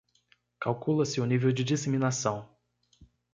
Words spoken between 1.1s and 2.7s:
o nível de disseminação